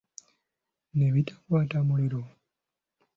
Ne 0.95 1.07
bitakwata 1.13 1.77
muliro. 1.87 2.21